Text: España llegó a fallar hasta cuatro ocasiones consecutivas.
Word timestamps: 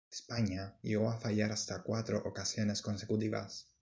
España 0.11 0.73
llegó 0.81 1.11
a 1.11 1.19
fallar 1.19 1.51
hasta 1.51 1.83
cuatro 1.83 2.23
ocasiones 2.25 2.81
consecutivas. 2.81 3.67